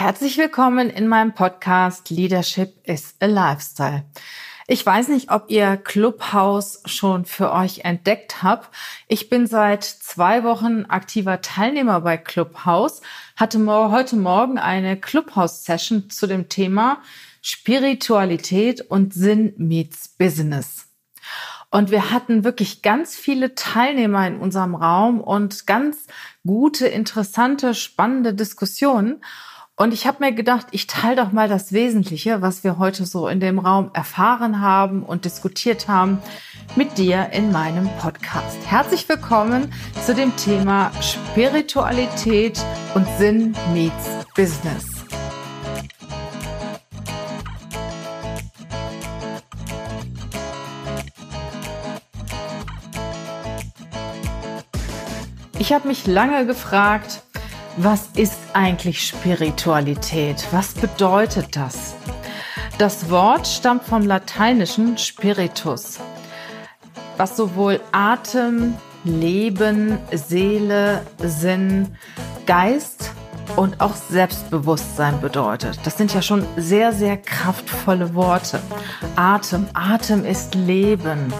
Herzlich 0.00 0.38
willkommen 0.38 0.88
in 0.88 1.08
meinem 1.08 1.34
Podcast 1.34 2.08
Leadership 2.08 2.72
is 2.84 3.16
a 3.20 3.26
Lifestyle. 3.26 4.04
Ich 4.66 4.84
weiß 4.86 5.08
nicht, 5.08 5.30
ob 5.30 5.50
ihr 5.50 5.76
Clubhouse 5.76 6.80
schon 6.86 7.26
für 7.26 7.52
euch 7.52 7.80
entdeckt 7.80 8.42
habt. 8.42 8.74
Ich 9.08 9.28
bin 9.28 9.46
seit 9.46 9.84
zwei 9.84 10.42
Wochen 10.42 10.86
aktiver 10.86 11.42
Teilnehmer 11.42 12.00
bei 12.00 12.16
Clubhouse, 12.16 13.02
hatte 13.36 13.62
heute 13.66 14.16
Morgen 14.16 14.56
eine 14.56 14.98
Clubhouse-Session 14.98 16.08
zu 16.08 16.26
dem 16.26 16.48
Thema 16.48 17.02
Spiritualität 17.42 18.80
und 18.80 19.12
Sinn 19.12 19.52
meets 19.58 20.08
Business. 20.08 20.86
Und 21.70 21.90
wir 21.90 22.10
hatten 22.10 22.42
wirklich 22.42 22.80
ganz 22.80 23.16
viele 23.16 23.54
Teilnehmer 23.54 24.26
in 24.26 24.38
unserem 24.38 24.76
Raum 24.76 25.20
und 25.20 25.66
ganz 25.66 26.06
gute, 26.46 26.88
interessante, 26.88 27.74
spannende 27.74 28.32
Diskussionen. 28.32 29.20
Und 29.80 29.94
ich 29.94 30.06
habe 30.06 30.22
mir 30.22 30.32
gedacht, 30.32 30.66
ich 30.72 30.86
teile 30.86 31.16
doch 31.16 31.32
mal 31.32 31.48
das 31.48 31.72
Wesentliche, 31.72 32.42
was 32.42 32.64
wir 32.64 32.76
heute 32.76 33.06
so 33.06 33.28
in 33.28 33.40
dem 33.40 33.58
Raum 33.58 33.90
erfahren 33.94 34.60
haben 34.60 35.02
und 35.02 35.24
diskutiert 35.24 35.88
haben, 35.88 36.18
mit 36.76 36.98
dir 36.98 37.30
in 37.32 37.50
meinem 37.50 37.88
Podcast. 37.98 38.58
Herzlich 38.66 39.08
willkommen 39.08 39.72
zu 40.04 40.14
dem 40.14 40.36
Thema 40.36 40.92
Spiritualität 41.00 42.62
und 42.94 43.06
Sinn 43.16 43.56
meets 43.72 44.06
Business. 44.36 44.84
Ich 55.58 55.72
habe 55.72 55.88
mich 55.88 56.06
lange 56.06 56.44
gefragt, 56.44 57.22
was 57.76 58.08
ist 58.16 58.38
eigentlich 58.52 59.06
Spiritualität? 59.06 60.46
Was 60.50 60.74
bedeutet 60.74 61.56
das? 61.56 61.94
Das 62.78 63.10
Wort 63.10 63.46
stammt 63.46 63.84
vom 63.84 64.02
lateinischen 64.02 64.96
Spiritus, 64.98 65.98
was 67.16 67.36
sowohl 67.36 67.80
Atem, 67.92 68.74
Leben, 69.04 69.98
Seele, 70.12 71.02
Sinn, 71.18 71.96
Geist 72.46 73.10
und 73.56 73.80
auch 73.80 73.94
Selbstbewusstsein 73.94 75.20
bedeutet. 75.20 75.78
Das 75.84 75.96
sind 75.96 76.14
ja 76.14 76.22
schon 76.22 76.46
sehr, 76.56 76.92
sehr 76.92 77.16
kraftvolle 77.16 78.14
Worte. 78.14 78.60
Atem, 79.16 79.66
Atem 79.74 80.24
ist 80.24 80.54
Leben. 80.54 81.32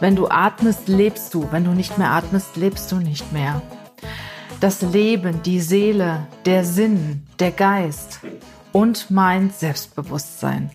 Wenn 0.00 0.14
du 0.14 0.28
atmest, 0.28 0.86
lebst 0.86 1.34
du. 1.34 1.48
Wenn 1.50 1.64
du 1.64 1.72
nicht 1.72 1.98
mehr 1.98 2.12
atmest, 2.12 2.56
lebst 2.56 2.92
du 2.92 2.96
nicht 2.96 3.32
mehr 3.32 3.60
das 4.60 4.82
Leben, 4.82 5.42
die 5.42 5.60
Seele, 5.60 6.26
der 6.44 6.64
Sinn, 6.64 7.26
der 7.38 7.52
Geist 7.52 8.20
und 8.72 9.10
mein 9.10 9.50
Selbstbewusstsein. 9.50 10.70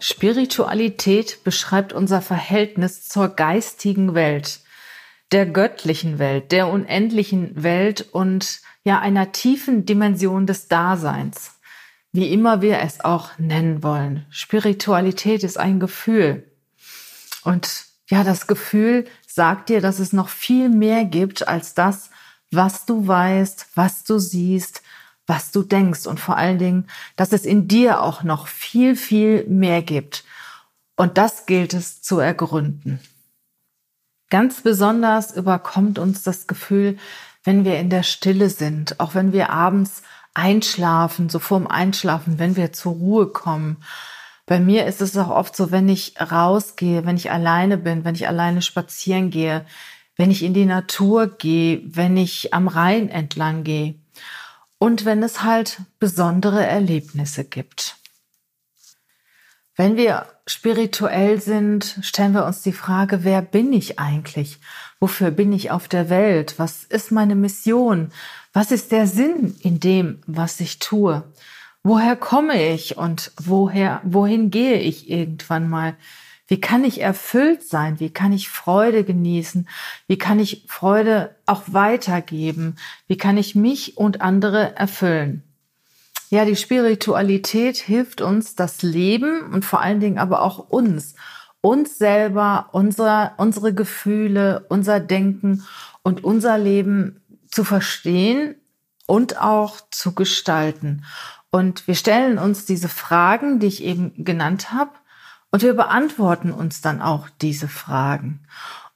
Spiritualität 0.00 1.44
beschreibt 1.44 1.92
unser 1.92 2.20
Verhältnis 2.20 3.06
zur 3.06 3.28
geistigen 3.28 4.14
Welt, 4.14 4.60
der 5.30 5.46
göttlichen 5.46 6.18
Welt, 6.18 6.50
der 6.50 6.68
unendlichen 6.68 7.62
Welt 7.62 8.08
und 8.10 8.60
ja 8.82 8.98
einer 8.98 9.30
tiefen 9.30 9.84
Dimension 9.84 10.46
des 10.46 10.66
Daseins, 10.66 11.52
wie 12.12 12.32
immer 12.32 12.60
wir 12.60 12.80
es 12.80 13.04
auch 13.04 13.38
nennen 13.38 13.84
wollen. 13.84 14.26
Spiritualität 14.30 15.44
ist 15.44 15.58
ein 15.58 15.78
Gefühl. 15.78 16.50
Und 17.44 17.84
ja, 18.08 18.24
das 18.24 18.48
Gefühl 18.48 19.04
sagt 19.28 19.68
dir, 19.68 19.80
dass 19.80 20.00
es 20.00 20.12
noch 20.12 20.28
viel 20.28 20.68
mehr 20.68 21.04
gibt 21.04 21.46
als 21.46 21.74
das, 21.74 22.10
was 22.50 22.86
du 22.86 23.06
weißt, 23.06 23.68
was 23.74 24.04
du 24.04 24.18
siehst, 24.18 24.82
was 25.26 25.52
du 25.52 25.62
denkst 25.62 26.06
und 26.06 26.18
vor 26.18 26.36
allen 26.36 26.58
Dingen, 26.58 26.86
dass 27.16 27.32
es 27.32 27.44
in 27.44 27.68
dir 27.68 28.02
auch 28.02 28.22
noch 28.22 28.48
viel, 28.48 28.96
viel 28.96 29.44
mehr 29.46 29.82
gibt. 29.82 30.24
Und 30.96 31.18
das 31.18 31.46
gilt 31.46 31.72
es 31.72 32.02
zu 32.02 32.18
ergründen. 32.18 33.00
Ganz 34.28 34.62
besonders 34.62 35.34
überkommt 35.36 35.98
uns 35.98 36.22
das 36.22 36.46
Gefühl, 36.46 36.98
wenn 37.44 37.64
wir 37.64 37.78
in 37.78 37.90
der 37.90 38.02
Stille 38.02 38.50
sind, 38.50 39.00
auch 39.00 39.14
wenn 39.14 39.32
wir 39.32 39.50
abends 39.50 40.02
einschlafen, 40.34 41.28
so 41.28 41.38
vorm 41.38 41.66
Einschlafen, 41.66 42.38
wenn 42.38 42.56
wir 42.56 42.72
zur 42.72 42.92
Ruhe 42.92 43.26
kommen. 43.28 43.78
Bei 44.46 44.60
mir 44.60 44.86
ist 44.86 45.00
es 45.00 45.16
auch 45.16 45.30
oft 45.30 45.56
so, 45.56 45.70
wenn 45.70 45.88
ich 45.88 46.14
rausgehe, 46.20 47.06
wenn 47.06 47.16
ich 47.16 47.30
alleine 47.30 47.78
bin, 47.78 48.04
wenn 48.04 48.14
ich 48.14 48.28
alleine 48.28 48.62
spazieren 48.62 49.30
gehe, 49.30 49.64
wenn 50.20 50.30
ich 50.30 50.42
in 50.42 50.52
die 50.52 50.66
Natur 50.66 51.28
gehe, 51.28 51.80
wenn 51.82 52.18
ich 52.18 52.52
am 52.52 52.68
Rhein 52.68 53.08
entlang 53.08 53.64
gehe 53.64 53.94
und 54.76 55.06
wenn 55.06 55.22
es 55.22 55.44
halt 55.44 55.80
besondere 55.98 56.62
Erlebnisse 56.62 57.42
gibt. 57.42 57.96
Wenn 59.76 59.96
wir 59.96 60.26
spirituell 60.46 61.40
sind, 61.40 62.00
stellen 62.02 62.34
wir 62.34 62.44
uns 62.44 62.60
die 62.60 62.74
Frage, 62.74 63.24
wer 63.24 63.40
bin 63.40 63.72
ich 63.72 63.98
eigentlich? 63.98 64.58
Wofür 64.98 65.30
bin 65.30 65.54
ich 65.54 65.70
auf 65.70 65.88
der 65.88 66.10
Welt? 66.10 66.58
Was 66.58 66.84
ist 66.84 67.10
meine 67.10 67.34
Mission? 67.34 68.12
Was 68.52 68.72
ist 68.72 68.92
der 68.92 69.06
Sinn 69.06 69.56
in 69.60 69.80
dem, 69.80 70.20
was 70.26 70.60
ich 70.60 70.80
tue? 70.80 71.24
Woher 71.82 72.14
komme 72.14 72.74
ich 72.74 72.98
und 72.98 73.32
woher, 73.42 74.02
wohin 74.04 74.50
gehe 74.50 74.80
ich 74.80 75.08
irgendwann 75.08 75.70
mal? 75.70 75.96
Wie 76.50 76.60
kann 76.60 76.82
ich 76.82 77.00
erfüllt 77.00 77.62
sein? 77.62 78.00
Wie 78.00 78.10
kann 78.10 78.32
ich 78.32 78.48
Freude 78.48 79.04
genießen? 79.04 79.68
Wie 80.08 80.18
kann 80.18 80.40
ich 80.40 80.64
Freude 80.66 81.36
auch 81.46 81.62
weitergeben? 81.68 82.74
Wie 83.06 83.16
kann 83.16 83.36
ich 83.36 83.54
mich 83.54 83.96
und 83.96 84.20
andere 84.20 84.74
erfüllen? 84.74 85.44
Ja, 86.28 86.44
die 86.44 86.56
Spiritualität 86.56 87.76
hilft 87.76 88.20
uns, 88.20 88.56
das 88.56 88.82
Leben 88.82 89.52
und 89.52 89.64
vor 89.64 89.80
allen 89.80 90.00
Dingen 90.00 90.18
aber 90.18 90.42
auch 90.42 90.58
uns, 90.58 91.14
uns 91.60 91.98
selber, 91.98 92.68
unser, 92.72 93.34
unsere 93.36 93.72
Gefühle, 93.72 94.66
unser 94.68 94.98
Denken 94.98 95.64
und 96.02 96.24
unser 96.24 96.58
Leben 96.58 97.22
zu 97.48 97.62
verstehen 97.62 98.56
und 99.06 99.40
auch 99.40 99.76
zu 99.92 100.16
gestalten. 100.16 101.04
Und 101.52 101.86
wir 101.86 101.94
stellen 101.94 102.38
uns 102.38 102.66
diese 102.66 102.88
Fragen, 102.88 103.60
die 103.60 103.68
ich 103.68 103.84
eben 103.84 104.24
genannt 104.24 104.72
habe, 104.72 104.90
und 105.50 105.62
wir 105.62 105.74
beantworten 105.74 106.52
uns 106.52 106.80
dann 106.80 107.02
auch 107.02 107.28
diese 107.40 107.68
Fragen. 107.68 108.40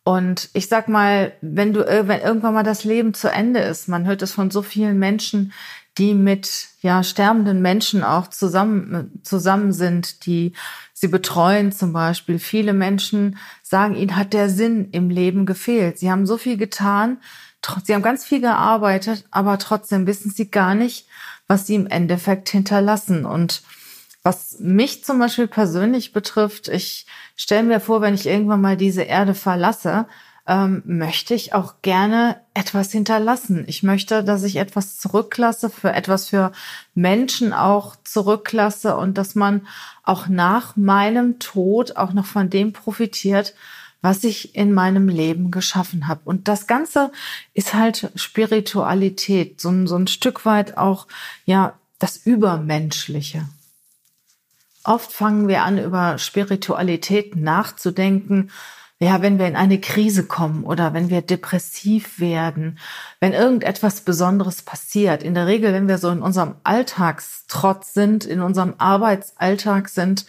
Und 0.05 0.51
ich 0.53 0.69
sag 0.69 0.89
mal, 0.89 1.33
wenn 1.41 1.73
du, 1.73 1.81
wenn 1.81 2.21
irgendwann 2.21 2.55
mal 2.55 2.63
das 2.63 2.85
Leben 2.85 3.15
zu 3.15 3.31
Ende 3.31 3.61
ist, 3.61 3.89
man 3.89 4.07
hört 4.07 4.21
es 4.21 4.33
von 4.33 4.51
so 4.51 4.61
vielen 4.61 4.99
Menschen, 4.99 5.53
die 5.97 6.13
mit 6.13 6.69
ja 6.83 7.03
sterbenden 7.03 7.63
Menschen 7.63 8.03
auch 8.03 8.29
zusammen 8.29 9.21
zusammen 9.23 9.73
sind, 9.73 10.27
die 10.27 10.53
sie 10.93 11.09
betreuen 11.09 11.73
zum 11.73 11.93
Beispiel. 11.93 12.39
Viele 12.39 12.75
Menschen 12.75 13.39
sagen, 13.63 13.95
ihnen 13.95 14.17
hat 14.17 14.33
der 14.33 14.51
Sinn 14.51 14.91
im 14.91 15.09
Leben 15.09 15.47
gefehlt. 15.47 15.99
Sie 15.99 16.11
haben 16.11 16.27
so 16.27 16.37
viel 16.37 16.59
getan, 16.59 17.19
sie 17.85 17.95
haben 17.95 18.03
ganz 18.03 18.25
viel 18.25 18.41
gearbeitet, 18.41 19.25
aber 19.31 19.59
trotzdem 19.59 20.07
wissen 20.07 20.31
sie 20.31 20.51
gar 20.51 20.75
nicht, 20.75 21.07
was 21.47 21.67
sie 21.67 21.77
im 21.77 21.87
Endeffekt 21.87 22.49
hinterlassen. 22.51 23.25
Und 23.25 23.63
was 24.25 24.59
mich 24.59 25.05
zum 25.05 25.19
Beispiel 25.19 25.47
persönlich 25.47 26.13
betrifft, 26.13 26.69
ich 26.69 27.07
stelle 27.37 27.63
mir 27.63 27.79
vor, 27.79 28.01
wenn 28.01 28.15
ich 28.15 28.27
irgendwann 28.27 28.63
mal 28.63 28.77
diese 28.77 29.03
Erde 29.03 29.35
verlasse, 29.35 30.07
ähm, 30.47 30.83
möchte 30.87 31.35
ich 31.35 31.53
auch 31.55 31.75
gerne 31.83 32.41
etwas 32.55 32.91
hinterlassen. 32.91 33.65
Ich 33.67 33.83
möchte, 33.83 34.25
dass 34.25 34.43
ich 34.43 34.57
etwas 34.57 34.99
zurücklasse, 34.99 35.69
für 35.69 35.93
etwas 35.93 36.29
für 36.29 36.53
Menschen 36.95 37.53
auch 37.53 37.97
zurücklasse 38.03 38.97
und 38.97 39.19
dass 39.19 39.35
man 39.35 39.67
auch 40.03 40.27
nach 40.27 40.75
meinem 40.75 41.39
Tod 41.39 41.97
auch 41.97 42.15
noch 42.15 42.27
von 42.27 42.49
dem 42.49 42.73
profitiert, 42.73 43.55
was 44.01 44.25
ich 44.25 44.55
in 44.55 44.73
meinem 44.73 45.09
Leben 45.09 45.51
geschaffen 45.51 46.09
habe. 46.09 46.21
Und 46.25 46.49
das 46.49 46.67
Ganze 46.67 47.13
ist 47.53 47.75
halt 47.75 48.11
Spiritualität, 48.15 49.61
so, 49.61 49.87
so 49.87 49.97
ein 49.97 50.07
Stück 50.07 50.47
weit 50.47 50.79
auch, 50.79 51.07
ja, 51.45 51.75
das 51.99 52.19
Übermenschliche. 52.19 53.47
Oft 54.85 55.13
fangen 55.13 55.49
wir 55.49 55.63
an, 55.63 55.79
über 55.79 56.19
Spiritualität 56.19 57.37
nachzudenken. 57.37 58.51
Ja, 59.01 59.23
wenn 59.23 59.39
wir 59.39 59.49
in 59.49 59.57
eine 59.57 59.81
Krise 59.81 60.25
kommen 60.25 60.63
oder 60.65 60.95
wenn 60.95 61.11
wir 61.11 61.21
depressiv 61.21 62.21
werden, 62.21 62.79
wenn 63.19 63.33
irgendetwas 63.33 64.03
Besonderes 64.03 64.63
passiert. 64.63 65.23
In 65.23 65.35
der 65.35 65.47
Regel, 65.47 65.73
wenn 65.73 65.89
wir 65.89 65.99
so 65.99 66.11
in 66.11 66.23
unserem 66.23 66.55
Alltagstrotz 66.63 67.93
sind, 67.93 68.25
in 68.25 68.41
unserem 68.41 68.75
Arbeitsalltag 68.79 69.89
sind, 69.89 70.27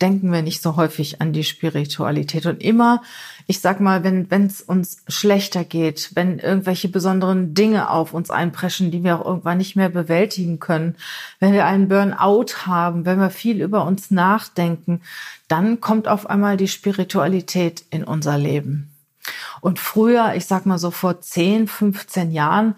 denken 0.00 0.32
wir 0.32 0.42
nicht 0.42 0.60
so 0.60 0.76
häufig 0.76 1.20
an 1.20 1.32
die 1.32 1.44
Spiritualität. 1.44 2.46
Und 2.46 2.62
immer, 2.62 3.02
ich 3.46 3.60
sag 3.60 3.80
mal, 3.80 4.02
wenn 4.02 4.46
es 4.46 4.60
uns 4.60 5.02
schlechter 5.08 5.64
geht, 5.64 6.10
wenn 6.14 6.38
irgendwelche 6.38 6.88
besonderen 6.88 7.54
Dinge 7.54 7.90
auf 7.90 8.12
uns 8.12 8.30
einpreschen, 8.30 8.90
die 8.90 9.04
wir 9.04 9.20
auch 9.20 9.26
irgendwann 9.26 9.58
nicht 9.58 9.76
mehr 9.76 9.88
bewältigen 9.88 10.58
können, 10.58 10.96
wenn 11.38 11.52
wir 11.52 11.66
einen 11.66 11.88
Burnout 11.88 12.66
haben, 12.66 13.04
wenn 13.04 13.20
wir 13.20 13.30
viel 13.30 13.62
über 13.62 13.84
uns 13.86 14.10
nachdenken, 14.10 15.00
dann 15.48 15.80
kommt 15.80 16.08
auf 16.08 16.28
einmal 16.28 16.56
die 16.56 16.68
Spiritualität 16.68 17.84
in 17.90 18.04
unser 18.04 18.36
Leben. 18.36 18.90
Und 19.60 19.78
früher, 19.78 20.34
ich 20.34 20.46
sag 20.46 20.66
mal 20.66 20.78
so 20.78 20.90
vor 20.90 21.20
10, 21.20 21.68
15 21.68 22.32
Jahren, 22.32 22.74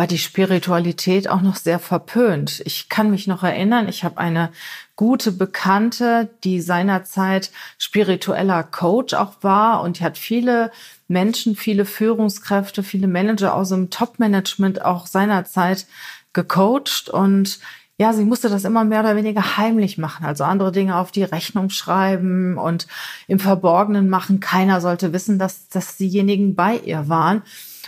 war 0.00 0.06
die 0.06 0.16
Spiritualität 0.16 1.28
auch 1.28 1.42
noch 1.42 1.56
sehr 1.56 1.78
verpönt. 1.78 2.62
Ich 2.64 2.88
kann 2.88 3.10
mich 3.10 3.26
noch 3.26 3.42
erinnern, 3.42 3.86
ich 3.86 4.02
habe 4.02 4.16
eine 4.16 4.48
gute 4.96 5.30
Bekannte, 5.30 6.30
die 6.42 6.62
seinerzeit 6.62 7.50
spiritueller 7.76 8.62
Coach 8.62 9.12
auch 9.12 9.34
war 9.42 9.82
und 9.82 9.98
die 9.98 10.04
hat 10.04 10.16
viele 10.16 10.72
Menschen, 11.06 11.54
viele 11.54 11.84
Führungskräfte, 11.84 12.82
viele 12.82 13.08
Manager 13.08 13.54
aus 13.54 13.68
dem 13.68 13.90
Top-Management 13.90 14.82
auch 14.82 15.06
seinerzeit 15.06 15.86
gecoacht 16.32 17.10
und 17.10 17.60
ja, 17.98 18.14
sie 18.14 18.24
musste 18.24 18.48
das 18.48 18.64
immer 18.64 18.86
mehr 18.86 19.00
oder 19.00 19.16
weniger 19.16 19.58
heimlich 19.58 19.98
machen, 19.98 20.24
also 20.24 20.44
andere 20.44 20.72
Dinge 20.72 20.96
auf 20.96 21.12
die 21.12 21.24
Rechnung 21.24 21.68
schreiben 21.68 22.56
und 22.56 22.86
im 23.28 23.38
Verborgenen 23.38 24.08
machen. 24.08 24.40
Keiner 24.40 24.80
sollte 24.80 25.12
wissen, 25.12 25.38
dass, 25.38 25.68
dass 25.68 25.98
diejenigen 25.98 26.54
bei 26.54 26.78
ihr 26.78 27.10
waren. 27.10 27.42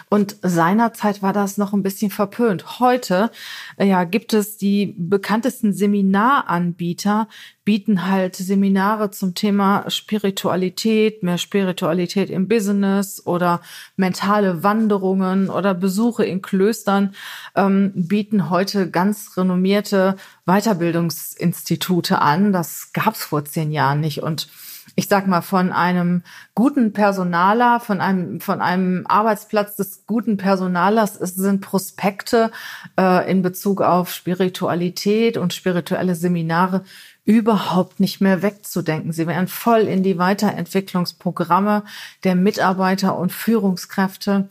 Und 0.08 0.36
seinerzeit 0.42 1.22
war 1.22 1.32
das 1.32 1.58
noch 1.58 1.72
ein 1.72 1.82
bisschen 1.82 2.10
verpönt. 2.10 2.80
Heute 2.80 3.30
äh, 3.76 3.86
ja, 3.86 4.04
gibt 4.04 4.32
es 4.32 4.56
die 4.56 4.94
bekanntesten 4.96 5.72
Seminaranbieter, 5.72 7.28
bieten 7.64 8.08
halt 8.08 8.36
Seminare 8.36 9.10
zum 9.10 9.34
Thema 9.34 9.88
Spiritualität, 9.88 11.22
mehr 11.22 11.38
Spiritualität 11.38 12.30
im 12.30 12.48
Business 12.48 13.24
oder 13.24 13.60
mentale 13.96 14.62
Wanderungen 14.62 15.48
oder 15.48 15.74
Besuche 15.74 16.24
in 16.24 16.42
Klöstern, 16.42 17.14
ähm, 17.54 17.92
bieten 17.94 18.50
heute 18.50 18.90
ganz 18.90 19.36
renommierte 19.36 20.16
Weiterbildungsinstitute 20.46 22.20
an. 22.20 22.52
Das 22.52 22.92
gab 22.92 23.14
es 23.14 23.24
vor 23.24 23.44
zehn 23.44 23.70
Jahren 23.70 24.00
nicht. 24.00 24.22
Und 24.22 24.48
ich 24.94 25.08
sag 25.08 25.26
mal, 25.26 25.40
von 25.40 25.72
einem 25.72 26.22
guten 26.54 26.92
Personaler, 26.92 27.80
von 27.80 28.00
einem, 28.00 28.40
von 28.40 28.60
einem 28.60 29.06
Arbeitsplatz 29.06 29.76
des 29.76 30.06
guten 30.06 30.36
Personalers 30.36 31.20
es 31.20 31.34
sind 31.34 31.60
Prospekte 31.60 32.50
äh, 32.98 33.30
in 33.30 33.42
Bezug 33.42 33.80
auf 33.80 34.12
Spiritualität 34.12 35.36
und 35.36 35.54
spirituelle 35.54 36.14
Seminare 36.14 36.84
überhaupt 37.24 38.00
nicht 38.00 38.20
mehr 38.20 38.42
wegzudenken. 38.42 39.12
Sie 39.12 39.26
werden 39.26 39.48
voll 39.48 39.82
in 39.82 40.02
die 40.02 40.18
Weiterentwicklungsprogramme 40.18 41.84
der 42.24 42.34
Mitarbeiter 42.34 43.16
und 43.16 43.32
Führungskräfte 43.32 44.48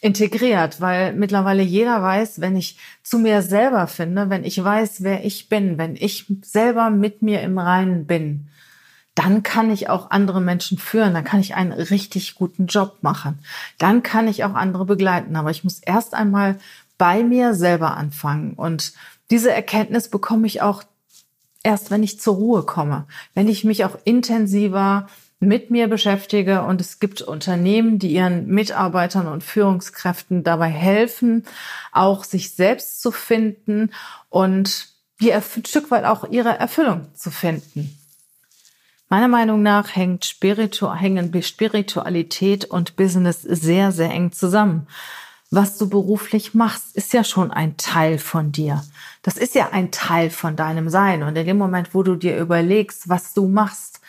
integriert, 0.00 0.80
weil 0.80 1.14
mittlerweile 1.14 1.62
jeder 1.62 2.02
weiß, 2.02 2.40
wenn 2.40 2.56
ich 2.56 2.78
zu 3.02 3.18
mir 3.18 3.42
selber 3.42 3.86
finde, 3.86 4.28
wenn 4.28 4.44
ich 4.44 4.62
weiß, 4.62 5.02
wer 5.02 5.24
ich 5.24 5.48
bin, 5.48 5.78
wenn 5.78 5.96
ich 5.96 6.26
selber 6.42 6.90
mit 6.90 7.22
mir 7.22 7.40
im 7.42 7.58
Reinen 7.58 8.06
bin, 8.06 8.48
dann 9.14 9.42
kann 9.42 9.70
ich 9.70 9.88
auch 9.88 10.10
andere 10.10 10.40
Menschen 10.40 10.78
führen, 10.78 11.14
dann 11.14 11.24
kann 11.24 11.40
ich 11.40 11.54
einen 11.54 11.72
richtig 11.72 12.34
guten 12.34 12.66
Job 12.66 12.98
machen, 13.02 13.38
dann 13.78 14.02
kann 14.02 14.26
ich 14.26 14.44
auch 14.44 14.54
andere 14.54 14.84
begleiten. 14.84 15.36
Aber 15.36 15.50
ich 15.50 15.62
muss 15.62 15.78
erst 15.78 16.14
einmal 16.14 16.58
bei 16.98 17.22
mir 17.22 17.54
selber 17.54 17.96
anfangen. 17.96 18.54
Und 18.54 18.92
diese 19.30 19.52
Erkenntnis 19.52 20.08
bekomme 20.08 20.46
ich 20.46 20.62
auch 20.62 20.82
erst, 21.62 21.90
wenn 21.90 22.02
ich 22.02 22.20
zur 22.20 22.34
Ruhe 22.34 22.62
komme, 22.64 23.06
wenn 23.34 23.48
ich 23.48 23.64
mich 23.64 23.84
auch 23.84 23.96
intensiver 24.04 25.08
mit 25.40 25.70
mir 25.70 25.88
beschäftige. 25.88 26.62
Und 26.62 26.80
es 26.80 26.98
gibt 26.98 27.22
Unternehmen, 27.22 27.98
die 27.98 28.12
ihren 28.12 28.46
Mitarbeitern 28.46 29.28
und 29.28 29.44
Führungskräften 29.44 30.42
dabei 30.42 30.68
helfen, 30.68 31.44
auch 31.92 32.24
sich 32.24 32.54
selbst 32.54 33.00
zu 33.00 33.12
finden 33.12 33.90
und 34.28 34.88
die 35.20 35.32
ein 35.32 35.42
Stück 35.42 35.90
weit 35.90 36.04
auch 36.04 36.28
ihre 36.28 36.58
Erfüllung 36.58 37.06
zu 37.14 37.30
finden. 37.30 37.96
Meiner 39.14 39.28
Meinung 39.28 39.62
nach 39.62 39.94
hängt 39.94 40.24
Spiritu 40.24 40.92
hängen 40.92 41.32
Spiritualität 41.40 42.64
und 42.64 42.96
Business 42.96 43.42
sehr, 43.42 43.92
sehr 43.92 44.10
eng 44.10 44.32
zusammen. 44.32 44.88
Was 45.52 45.78
du 45.78 45.88
beruflich 45.88 46.52
machst, 46.52 46.96
ist 46.96 47.12
ja 47.12 47.22
schon 47.22 47.52
ein 47.52 47.76
Teil 47.76 48.18
von 48.18 48.50
dir. 48.50 48.82
Das 49.22 49.36
ist 49.36 49.54
ja 49.54 49.68
ein 49.70 49.92
Teil 49.92 50.30
von 50.30 50.56
deinem 50.56 50.88
Sein. 50.88 51.22
Und 51.22 51.36
in 51.36 51.46
dem 51.46 51.58
Moment, 51.58 51.94
wo 51.94 52.02
du 52.02 52.16
dir 52.16 52.36
überlegst, 52.36 53.08
was 53.08 53.34
du 53.34 53.46
machst, 53.46 54.00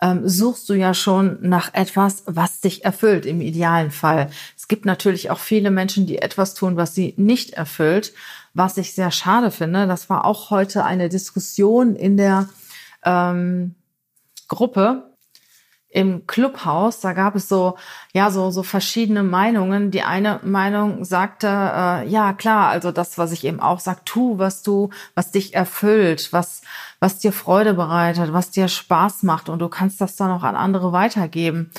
ähm, 0.00 0.26
suchst 0.26 0.70
du 0.70 0.72
ja 0.72 0.94
schon 0.94 1.36
nach 1.42 1.74
etwas, 1.74 2.22
was 2.24 2.62
dich 2.62 2.82
erfüllt, 2.82 3.26
im 3.26 3.42
idealen 3.42 3.90
Fall. 3.90 4.30
Es 4.56 4.68
gibt 4.68 4.86
natürlich 4.86 5.28
auch 5.28 5.38
viele 5.38 5.70
Menschen, 5.70 6.06
die 6.06 6.16
etwas 6.16 6.54
tun, 6.54 6.76
was 6.76 6.94
sie 6.94 7.12
nicht 7.18 7.50
erfüllt, 7.50 8.14
was 8.54 8.78
ich 8.78 8.94
sehr 8.94 9.10
schade 9.10 9.50
finde. 9.50 9.86
Das 9.86 10.08
war 10.08 10.24
auch 10.24 10.48
heute 10.48 10.86
eine 10.86 11.10
Diskussion 11.10 11.94
in 11.94 12.16
der 12.16 12.48
ähm, 13.04 13.74
Gruppe 14.48 15.16
im 15.88 16.26
Clubhaus, 16.26 17.00
da 17.00 17.14
gab 17.14 17.36
es 17.36 17.48
so, 17.48 17.76
ja, 18.12 18.30
so, 18.30 18.50
so 18.50 18.62
verschiedene 18.62 19.22
Meinungen. 19.22 19.90
Die 19.90 20.02
eine 20.02 20.40
Meinung 20.42 21.06
sagte, 21.06 21.46
äh, 21.46 22.06
ja, 22.06 22.34
klar, 22.34 22.68
also 22.68 22.92
das, 22.92 23.16
was 23.16 23.32
ich 23.32 23.44
eben 23.44 23.60
auch 23.60 23.80
sag, 23.80 24.04
tu, 24.04 24.38
was 24.38 24.62
du, 24.62 24.90
was 25.14 25.30
dich 25.30 25.54
erfüllt, 25.54 26.32
was, 26.32 26.60
was 27.00 27.18
dir 27.18 27.32
Freude 27.32 27.72
bereitet, 27.72 28.34
was 28.34 28.50
dir 28.50 28.68
Spaß 28.68 29.22
macht 29.22 29.48
und 29.48 29.60
du 29.60 29.68
kannst 29.68 30.00
das 30.00 30.16
dann 30.16 30.30
auch 30.30 30.42
an 30.42 30.54
andere 30.54 30.92
weitergeben. 30.92 31.70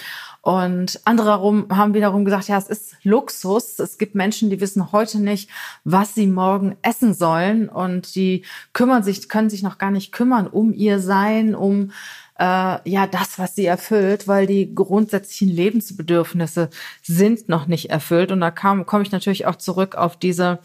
Und 0.42 1.02
andere 1.04 1.34
haben 1.72 1.94
wiederum 1.94 2.24
gesagt, 2.24 2.48
ja, 2.48 2.58
es 2.58 2.70
ist 2.70 2.96
Luxus. 3.04 3.80
Es 3.80 3.98
gibt 3.98 4.16
Menschen, 4.16 4.50
die 4.50 4.62
wissen 4.62 4.94
heute 4.94 5.20
nicht, 5.20 5.50
was 5.84 6.16
sie 6.16 6.26
morgen 6.26 6.78
essen 6.82 7.14
sollen 7.14 7.68
und 7.68 8.16
die 8.16 8.46
kümmern 8.72 9.04
sich, 9.04 9.28
können 9.28 9.50
sich 9.50 9.62
noch 9.62 9.78
gar 9.78 9.92
nicht 9.92 10.14
kümmern 10.14 10.48
um 10.48 10.74
ihr 10.74 11.00
Sein, 11.02 11.54
um 11.54 11.92
äh, 12.40 12.90
ja 12.90 13.08
das, 13.08 13.40
was 13.40 13.56
sie 13.56 13.66
erfüllt, 13.66 14.28
weil 14.28 14.48
die 14.48 14.74
grundsätzlichen 14.74 15.50
Lebensbedürfnisse 15.50 16.70
sind 17.02 17.50
noch 17.50 17.68
nicht 17.68 17.90
erfüllt. 17.90 18.32
Und 18.32 18.42
da 18.42 18.52
kam, 18.52 18.86
komme 18.86 19.04
ich 19.04 19.12
natürlich 19.12 19.46
auch 19.46 19.56
zurück 19.56 19.96
auf 19.96 20.18
diese 20.18 20.60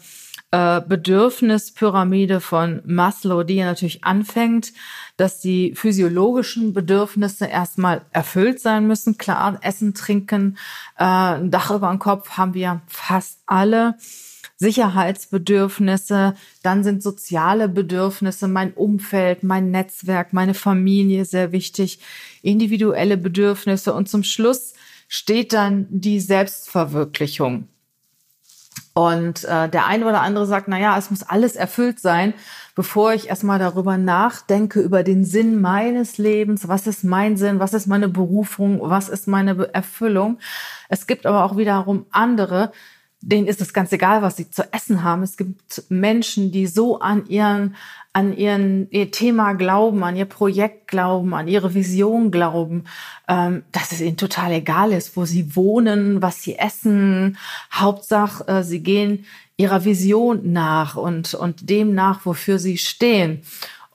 äh, 0.51 0.81
Bedürfnispyramide 0.81 2.39
von 2.39 2.81
Maslow, 2.85 3.43
die 3.43 3.55
ja 3.55 3.65
natürlich 3.65 4.03
anfängt, 4.03 4.71
dass 5.17 5.39
die 5.39 5.73
physiologischen 5.75 6.73
Bedürfnisse 6.73 7.47
erstmal 7.47 8.01
erfüllt 8.11 8.59
sein 8.59 8.85
müssen. 8.85 9.17
Klar, 9.17 9.57
Essen, 9.61 9.95
Trinken, 9.95 10.57
äh, 10.97 11.03
ein 11.03 11.49
Dach 11.49 11.71
über 11.71 11.89
dem 11.89 11.99
Kopf 11.99 12.31
haben 12.37 12.53
wir 12.53 12.81
fast 12.87 13.39
alle. 13.47 13.95
Sicherheitsbedürfnisse, 14.57 16.35
dann 16.61 16.83
sind 16.83 17.03
soziale 17.03 17.67
Bedürfnisse, 17.67 18.47
mein 18.47 18.73
Umfeld, 18.73 19.43
mein 19.43 19.71
Netzwerk, 19.71 20.33
meine 20.33 20.53
Familie 20.53 21.25
sehr 21.25 21.51
wichtig, 21.51 21.99
individuelle 22.41 23.17
Bedürfnisse 23.17 23.93
und 23.93 24.07
zum 24.07 24.23
Schluss 24.23 24.73
steht 25.07 25.53
dann 25.53 25.87
die 25.89 26.19
Selbstverwirklichung. 26.19 27.67
Und 28.95 29.43
äh, 29.45 29.69
der 29.69 29.87
eine 29.87 30.05
oder 30.05 30.21
andere 30.21 30.45
sagt, 30.45 30.67
na 30.67 30.79
ja, 30.79 30.97
es 30.97 31.09
muss 31.09 31.23
alles 31.23 31.55
erfüllt 31.55 31.99
sein, 31.99 32.35
bevor 32.75 33.13
ich 33.13 33.27
erstmal 33.27 33.57
darüber 33.57 33.97
nachdenke 33.97 34.81
über 34.81 35.03
den 35.03 35.25
Sinn 35.25 35.59
meines 35.61 36.19
Lebens, 36.19 36.67
was 36.67 36.85
ist 36.85 37.03
mein 37.03 37.35
Sinn, 37.35 37.59
was 37.59 37.73
ist 37.73 37.87
meine 37.87 38.07
Berufung, 38.07 38.79
was 38.81 39.09
ist 39.09 39.27
meine 39.27 39.73
Erfüllung. 39.73 40.37
Es 40.89 41.07
gibt 41.07 41.25
aber 41.25 41.43
auch 41.43 41.57
wiederum 41.57 42.05
andere, 42.11 42.71
denen 43.25 43.47
ist 43.47 43.61
es 43.61 43.73
ganz 43.73 43.91
egal, 43.93 44.21
was 44.21 44.35
sie 44.35 44.51
zu 44.51 44.71
essen 44.73 45.03
haben. 45.03 45.23
Es 45.23 45.37
gibt 45.37 45.83
Menschen, 45.89 46.51
die 46.51 46.67
so 46.67 46.99
an 46.99 47.25
ihren, 47.27 47.75
an 48.11 48.35
ihren, 48.35 48.89
ihr 48.91 49.11
Thema 49.11 49.53
glauben, 49.53 50.03
an 50.03 50.17
ihr 50.17 50.25
Projekt 50.25 50.89
glauben, 50.89 51.33
an 51.33 51.47
ihre 51.47 51.73
Vision 51.73 52.31
glauben, 52.31 52.83
ähm, 53.29 53.63
dass 53.71 53.93
es 53.93 54.01
ihnen 54.01 54.17
total 54.17 54.51
egal 54.51 54.91
ist, 54.91 55.15
wo 55.15 55.23
sie 55.23 55.55
wohnen, 55.55 56.21
was 56.21 56.43
sie 56.43 56.57
essen. 56.57 57.37
Hauptsache, 57.71 58.45
äh, 58.47 58.63
sie 58.63 58.83
gehen 58.83 59.25
ihrer 59.55 59.85
Vision 59.85 60.51
nach 60.51 60.95
und, 60.95 61.33
und 61.33 61.69
dem 61.69 61.93
nach, 61.93 62.25
wofür 62.25 62.59
sie 62.59 62.77
stehen. 62.77 63.41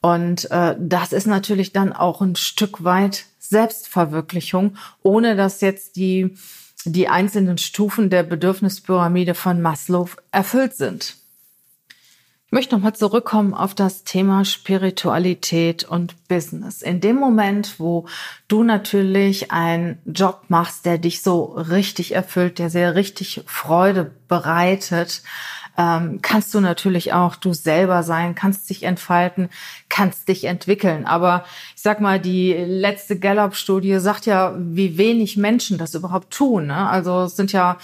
Und 0.01 0.51
äh, 0.51 0.75
das 0.79 1.13
ist 1.13 1.27
natürlich 1.27 1.73
dann 1.73 1.93
auch 1.93 2.23
ein 2.23 2.37
Stück 2.37 2.83
weit 2.83 3.27
Selbstverwirklichung, 3.41 4.77
ohne 5.03 5.37
dass 5.37 5.61
jetzt 5.61 5.97
die 5.97 6.35
die 6.85 7.09
einzelnen 7.09 7.59
Stufen 7.59 8.11
der 8.11 8.23
Bedürfnispyramide 8.23 9.35
von 9.35 9.61
Maslow 9.61 10.11
erfüllt 10.31 10.75
sind. 10.75 11.17
Ich 12.49 12.53
möchte 12.53 12.77
nochmal 12.77 12.95
zurückkommen 12.95 13.53
auf 13.53 13.75
das 13.75 14.05
Thema 14.05 14.43
Spiritualität 14.47 15.85
und 15.85 16.15
Business. 16.29 16.81
In 16.81 17.03
dem 17.03 17.17
Moment, 17.17 17.79
wo 17.79 18.07
du 18.49 18.63
natürlich 18.63 19.53
einen 19.53 19.99
Job 20.07 20.45
machst, 20.49 20.87
der 20.87 20.97
dich 20.97 21.21
so 21.21 21.43
richtig 21.45 22.15
erfüllt, 22.15 22.59
der 22.59 22.71
sehr 22.71 22.95
richtig 22.95 23.43
Freude 23.45 24.13
bereitet, 24.29 25.21
ähm, 25.77 26.21
kannst 26.23 26.55
du 26.55 26.61
natürlich 26.61 27.13
auch 27.13 27.37
du 27.37 27.53
selber 27.53 28.03
sein, 28.03 28.35
kannst 28.35 28.71
dich 28.71 28.83
entfalten, 28.83 29.51
kannst 29.91 30.29
dich 30.29 30.45
entwickeln. 30.45 31.05
Aber 31.05 31.45
ich 31.77 31.83
sag 31.83 32.01
mal, 32.01 32.19
die 32.19 32.55
letzte 32.55 33.19
Gallup-Studie 33.19 33.99
sagt 33.99 34.25
ja, 34.25 34.55
wie 34.59 34.97
wenig 34.97 35.37
Menschen 35.37 35.77
das 35.77 35.95
überhaupt 35.95 36.33
tun. 36.33 36.69
Ne? 36.69 36.89
Also 36.89 37.25
es 37.25 37.37
sind 37.37 37.53
ja 37.53 37.77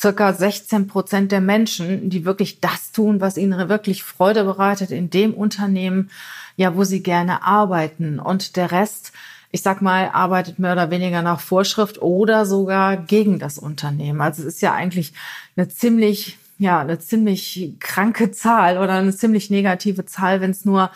circa 0.00 0.32
16 0.32 0.86
Prozent 0.86 1.30
der 1.30 1.40
Menschen, 1.40 2.08
die 2.08 2.24
wirklich 2.24 2.60
das 2.60 2.92
tun, 2.92 3.20
was 3.20 3.36
ihnen 3.36 3.68
wirklich 3.68 4.02
Freude 4.02 4.44
bereitet 4.44 4.90
in 4.90 5.10
dem 5.10 5.34
Unternehmen, 5.34 6.10
ja, 6.56 6.74
wo 6.74 6.84
sie 6.84 7.02
gerne 7.02 7.42
arbeiten. 7.42 8.18
Und 8.18 8.56
der 8.56 8.72
Rest, 8.72 9.12
ich 9.50 9.62
sag 9.62 9.82
mal, 9.82 10.10
arbeitet 10.12 10.58
mehr 10.58 10.72
oder 10.72 10.90
weniger 10.90 11.22
nach 11.22 11.40
Vorschrift 11.40 12.00
oder 12.00 12.46
sogar 12.46 12.96
gegen 12.96 13.38
das 13.38 13.58
Unternehmen. 13.58 14.22
Also 14.22 14.42
es 14.42 14.54
ist 14.54 14.62
ja 14.62 14.72
eigentlich 14.72 15.12
eine 15.56 15.68
ziemlich 15.68 16.38
ja 16.60 16.80
eine 16.80 16.98
ziemlich 16.98 17.74
kranke 17.80 18.30
Zahl 18.30 18.76
oder 18.76 18.92
eine 18.94 19.16
ziemlich 19.16 19.50
negative 19.50 20.04
Zahl, 20.04 20.40
wenn 20.40 20.50
es 20.50 20.64
nur 20.64 20.90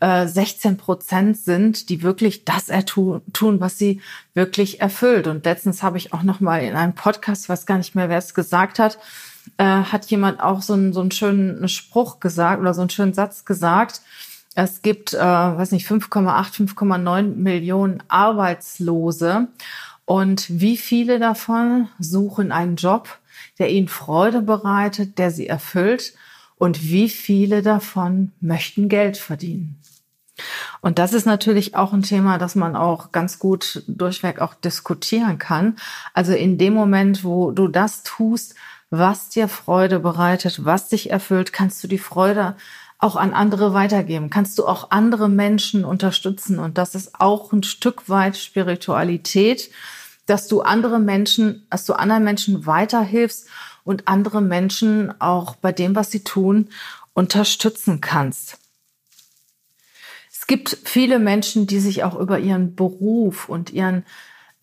äh, 0.00 0.26
16 0.26 0.78
Prozent 0.78 1.36
sind, 1.36 1.90
die 1.90 2.02
wirklich 2.02 2.44
das 2.44 2.68
tun, 2.86 3.60
was 3.60 3.78
sie 3.78 4.00
wirklich 4.32 4.80
erfüllt. 4.80 5.26
Und 5.26 5.44
letztens 5.44 5.82
habe 5.82 5.98
ich 5.98 6.14
auch 6.14 6.22
noch 6.22 6.40
mal 6.40 6.62
in 6.62 6.74
einem 6.74 6.94
Podcast, 6.94 7.44
ich 7.44 7.48
weiß 7.50 7.66
gar 7.66 7.76
nicht 7.76 7.94
mehr, 7.94 8.08
wer 8.08 8.18
es 8.18 8.34
gesagt 8.34 8.78
hat, 8.78 8.98
äh, 9.58 9.64
hat 9.64 10.06
jemand 10.06 10.40
auch 10.40 10.62
so 10.62 10.72
einen, 10.72 10.94
so 10.94 11.00
einen 11.00 11.10
schönen 11.10 11.68
Spruch 11.68 12.18
gesagt 12.20 12.60
oder 12.60 12.72
so 12.72 12.80
einen 12.80 12.90
schönen 12.90 13.12
Satz 13.12 13.44
gesagt. 13.44 14.00
Es 14.54 14.80
gibt, 14.80 15.12
äh, 15.12 15.18
weiß 15.18 15.72
nicht, 15.72 15.86
5,8, 15.86 16.54
5,9 16.54 17.34
Millionen 17.36 18.02
Arbeitslose. 18.08 19.48
Und 20.06 20.46
wie 20.48 20.76
viele 20.76 21.18
davon 21.18 21.88
suchen 21.98 22.52
einen 22.52 22.76
Job, 22.76 23.19
der 23.58 23.70
ihnen 23.70 23.88
Freude 23.88 24.42
bereitet, 24.42 25.18
der 25.18 25.30
sie 25.30 25.46
erfüllt? 25.46 26.14
Und 26.56 26.82
wie 26.82 27.08
viele 27.08 27.62
davon 27.62 28.32
möchten 28.40 28.88
Geld 28.88 29.16
verdienen? 29.16 29.80
Und 30.80 30.98
das 30.98 31.12
ist 31.12 31.26
natürlich 31.26 31.74
auch 31.74 31.92
ein 31.92 32.02
Thema, 32.02 32.38
das 32.38 32.54
man 32.54 32.76
auch 32.76 33.12
ganz 33.12 33.38
gut 33.38 33.82
durchweg 33.86 34.40
auch 34.40 34.54
diskutieren 34.54 35.38
kann. 35.38 35.76
Also 36.14 36.32
in 36.32 36.58
dem 36.58 36.74
Moment, 36.74 37.24
wo 37.24 37.50
du 37.50 37.68
das 37.68 38.02
tust, 38.02 38.54
was 38.90 39.28
dir 39.28 39.48
Freude 39.48 40.00
bereitet, 40.00 40.64
was 40.64 40.88
dich 40.88 41.10
erfüllt, 41.10 41.52
kannst 41.52 41.82
du 41.84 41.88
die 41.88 41.98
Freude 41.98 42.56
auch 42.98 43.16
an 43.16 43.32
andere 43.32 43.72
weitergeben, 43.72 44.28
kannst 44.28 44.58
du 44.58 44.66
auch 44.66 44.90
andere 44.90 45.28
Menschen 45.28 45.84
unterstützen. 45.84 46.58
Und 46.58 46.76
das 46.76 46.94
ist 46.94 47.18
auch 47.18 47.52
ein 47.52 47.62
Stück 47.62 48.08
weit 48.08 48.36
Spiritualität, 48.36 49.70
dass 50.30 50.46
du 50.46 50.62
andere 50.62 51.00
Menschen, 51.00 51.66
dass 51.70 51.84
du 51.84 51.94
anderen 51.94 52.24
Menschen 52.24 52.64
weiterhilfst 52.64 53.48
und 53.84 54.06
andere 54.06 54.40
Menschen 54.40 55.20
auch 55.20 55.56
bei 55.56 55.72
dem, 55.72 55.96
was 55.96 56.10
sie 56.10 56.22
tun, 56.22 56.68
unterstützen 57.14 58.00
kannst. 58.00 58.58
Es 60.30 60.46
gibt 60.46 60.78
viele 60.84 61.18
Menschen, 61.18 61.66
die 61.66 61.80
sich 61.80 62.04
auch 62.04 62.18
über 62.18 62.38
ihren 62.38 62.76
Beruf 62.76 63.48
und 63.48 63.70
ihren 63.70 64.04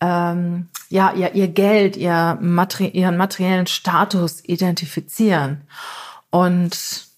ähm, 0.00 0.68
ja, 0.88 1.12
ihr, 1.12 1.34
ihr 1.34 1.48
Geld, 1.48 1.96
ihr 1.96 2.38
Materi 2.40 2.88
ihren 2.88 3.16
materiellen 3.16 3.66
Status 3.66 4.42
identifizieren. 4.44 5.62
Und 6.30 7.08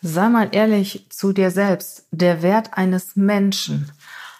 sei 0.00 0.28
mal 0.28 0.48
ehrlich 0.52 1.06
zu 1.10 1.32
dir 1.32 1.50
selbst, 1.50 2.06
der 2.10 2.42
Wert 2.42 2.76
eines 2.76 3.14
Menschen 3.14 3.92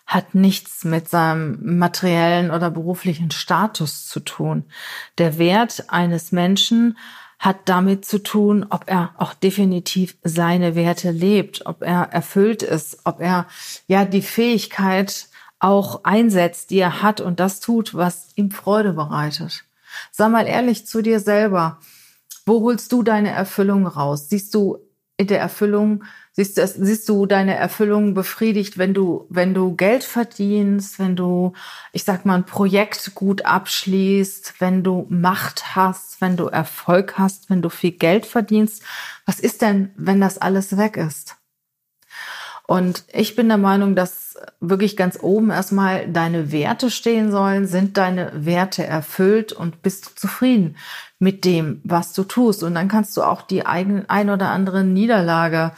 hat 0.06 0.34
nichts 0.34 0.84
mit 0.84 1.08
seinem 1.08 1.78
materiellen 1.78 2.50
oder 2.52 2.70
beruflichen 2.70 3.32
Status 3.32 4.06
zu 4.06 4.20
tun. 4.20 4.64
Der 5.18 5.38
Wert 5.38 5.84
eines 5.88 6.30
Menschen 6.30 6.96
hat 7.38 7.68
damit 7.68 8.04
zu 8.06 8.22
tun, 8.22 8.66
ob 8.70 8.84
er 8.86 9.10
auch 9.18 9.34
definitiv 9.34 10.16
seine 10.22 10.74
Werte 10.74 11.10
lebt, 11.10 11.66
ob 11.66 11.82
er 11.82 12.02
erfüllt 12.12 12.62
ist, 12.62 13.00
ob 13.04 13.20
er 13.20 13.46
ja 13.88 14.04
die 14.04 14.22
Fähigkeit 14.22 15.28
auch 15.58 16.04
einsetzt, 16.04 16.70
die 16.70 16.78
er 16.78 17.02
hat 17.02 17.20
und 17.20 17.40
das 17.40 17.60
tut, 17.60 17.94
was 17.94 18.28
ihm 18.36 18.50
Freude 18.50 18.92
bereitet. 18.92 19.64
Sei 20.12 20.28
mal 20.28 20.46
ehrlich 20.46 20.86
zu 20.86 21.02
dir 21.02 21.20
selber. 21.20 21.78
Wo 22.44 22.60
holst 22.62 22.92
du 22.92 23.02
deine 23.02 23.30
Erfüllung 23.30 23.86
raus? 23.86 24.28
Siehst 24.28 24.54
du 24.54 24.78
in 25.18 25.26
der 25.28 25.40
Erfüllung, 25.40 26.04
siehst 26.32 26.58
du, 26.58 26.66
siehst 26.66 27.08
du 27.08 27.26
deine 27.26 27.56
Erfüllung 27.56 28.12
befriedigt, 28.12 28.76
wenn 28.76 28.92
du, 28.92 29.26
wenn 29.30 29.54
du 29.54 29.74
Geld 29.74 30.04
verdienst, 30.04 30.98
wenn 30.98 31.16
du, 31.16 31.54
ich 31.92 32.04
sag 32.04 32.26
mal, 32.26 32.34
ein 32.34 32.44
Projekt 32.44 33.14
gut 33.14 33.44
abschließt, 33.44 34.54
wenn 34.58 34.82
du 34.82 35.06
Macht 35.08 35.74
hast, 35.74 36.20
wenn 36.20 36.36
du 36.36 36.46
Erfolg 36.46 37.18
hast, 37.18 37.48
wenn 37.48 37.62
du 37.62 37.70
viel 37.70 37.92
Geld 37.92 38.26
verdienst? 38.26 38.82
Was 39.24 39.40
ist 39.40 39.62
denn, 39.62 39.90
wenn 39.96 40.20
das 40.20 40.38
alles 40.38 40.76
weg 40.76 40.96
ist? 40.96 41.36
Und 42.66 43.04
ich 43.12 43.36
bin 43.36 43.48
der 43.48 43.58
Meinung, 43.58 43.94
dass 43.94 44.36
wirklich 44.60 44.96
ganz 44.96 45.18
oben 45.22 45.50
erstmal 45.50 46.08
deine 46.08 46.50
Werte 46.50 46.90
stehen 46.90 47.30
sollen. 47.30 47.66
Sind 47.66 47.96
deine 47.96 48.32
Werte 48.34 48.84
erfüllt 48.84 49.52
und 49.52 49.82
bist 49.82 50.06
du 50.06 50.10
zufrieden 50.16 50.76
mit 51.18 51.44
dem, 51.44 51.80
was 51.84 52.12
du 52.12 52.24
tust? 52.24 52.64
Und 52.64 52.74
dann 52.74 52.88
kannst 52.88 53.16
du 53.16 53.22
auch 53.22 53.42
die 53.42 53.64
eigene, 53.64 54.04
ein 54.08 54.30
oder 54.30 54.50
andere 54.50 54.82
Niederlage 54.82 55.72